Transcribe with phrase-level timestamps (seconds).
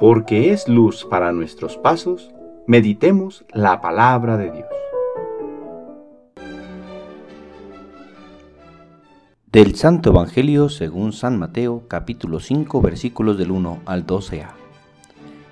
[0.00, 2.30] porque es luz para nuestros pasos,
[2.66, 4.66] meditemos la palabra de Dios.
[9.52, 14.52] Del Santo Evangelio según San Mateo capítulo 5 versículos del 1 al 12a.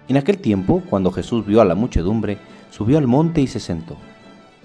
[0.08, 2.38] En aquel tiempo, cuando Jesús vio a la muchedumbre,
[2.70, 3.98] subió al monte y se sentó.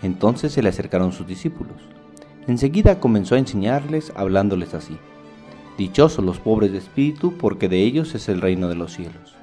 [0.01, 1.75] Entonces se le acercaron sus discípulos.
[2.47, 4.95] Enseguida comenzó a enseñarles hablándoles así.
[5.77, 9.42] Dichosos los pobres de espíritu, porque de ellos es el reino de los cielos.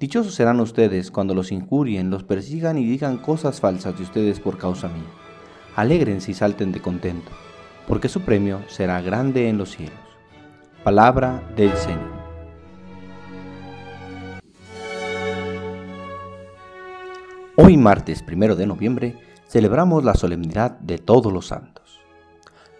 [0.00, 4.56] Dichosos serán ustedes cuando los injurien, los persigan y digan cosas falsas de ustedes por
[4.56, 5.10] causa mía.
[5.74, 7.32] Alégrense y salten de contento,
[7.88, 9.98] porque su premio será grande en los cielos.
[10.84, 12.18] Palabra del Señor.
[17.56, 19.16] Hoy martes primero de noviembre
[19.48, 21.98] celebramos la solemnidad de todos los santos.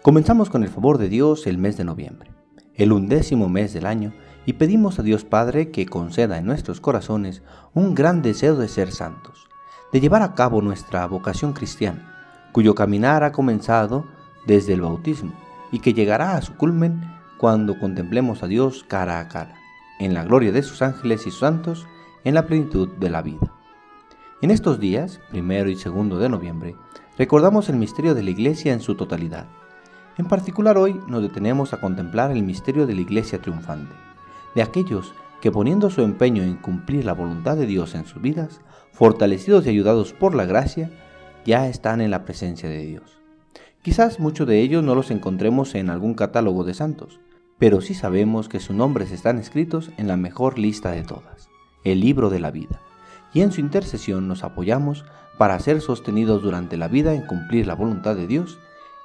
[0.01, 2.31] Comenzamos con el favor de Dios el mes de noviembre,
[2.79, 4.13] el undécimo mes del año
[4.45, 8.91] y pedimos a Dios Padre que conceda en nuestros corazones un gran deseo de ser
[8.91, 9.49] santos,
[9.91, 14.05] de llevar a cabo nuestra vocación cristiana, cuyo caminar ha comenzado
[14.47, 15.33] desde el bautismo
[15.71, 17.01] y que llegará a su culmen
[17.37, 19.55] cuando contemplemos a Dios cara a cara,
[19.99, 21.85] en la gloria de sus ángeles y santos,
[22.23, 23.53] en la plenitud de la vida.
[24.41, 26.75] En estos días, primero y segundo de noviembre,
[27.17, 29.47] recordamos el misterio de la Iglesia en su totalidad.
[30.19, 33.95] En particular hoy nos detenemos a contemplar el misterio de la Iglesia triunfante
[34.53, 38.59] de aquellos que poniendo su empeño en cumplir la voluntad de Dios en sus vidas,
[38.91, 40.91] fortalecidos y ayudados por la gracia,
[41.45, 43.21] ya están en la presencia de Dios.
[43.81, 47.21] Quizás muchos de ellos no los encontremos en algún catálogo de santos,
[47.57, 51.47] pero sí sabemos que sus nombres están escritos en la mejor lista de todas,
[51.85, 52.81] el libro de la vida,
[53.33, 55.05] y en su intercesión nos apoyamos
[55.37, 58.59] para ser sostenidos durante la vida en cumplir la voluntad de Dios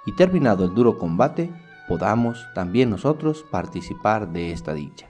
[0.06, 1.53] y terminado el duro combate,
[1.88, 5.06] podamos también nosotros participar de esta dicha.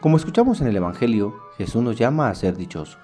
[0.00, 2.98] Como escuchamos en el Evangelio, Jesús nos llama a ser dichosos,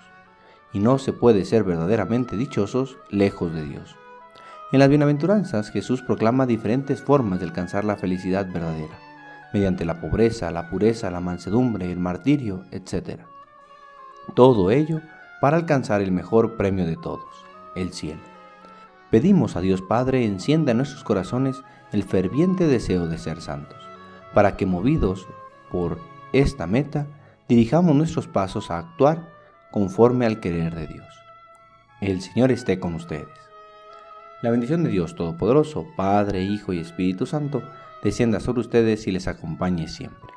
[0.73, 3.97] y no se puede ser verdaderamente dichosos lejos de Dios.
[4.73, 8.99] En las bienaventuranzas Jesús proclama diferentes formas de alcanzar la felicidad verdadera,
[9.53, 13.23] mediante la pobreza, la pureza, la mansedumbre, el martirio, etc.
[14.35, 15.01] Todo ello
[15.41, 17.25] para alcanzar el mejor premio de todos,
[17.75, 18.21] el cielo.
[19.11, 21.63] Pedimos a Dios Padre encienda en nuestros corazones
[21.93, 23.79] el ferviente deseo de ser santos,
[24.35, 25.27] para que movidos
[25.71, 25.99] por
[26.33, 27.07] esta meta,
[27.49, 29.29] dirijamos nuestros pasos a actuar
[29.73, 31.07] conforme al querer de Dios.
[32.01, 33.29] El Señor esté con ustedes.
[34.43, 37.63] La bendición de Dios Todopoderoso, Padre, Hijo y Espíritu Santo,
[38.03, 40.31] descienda sobre ustedes y les acompañe siempre.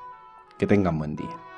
[0.58, 1.53] Que tengan buen día.